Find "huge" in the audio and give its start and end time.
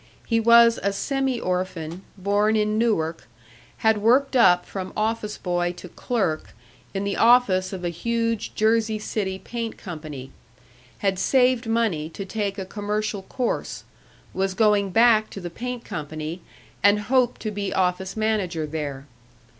7.89-8.55